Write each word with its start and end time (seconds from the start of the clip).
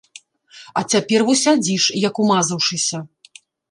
А 0.81 0.83
цяпер 0.95 1.25
во 1.29 1.37
сядзіш, 1.43 1.83
як 2.09 2.15
умазаўшыся! 2.27 3.09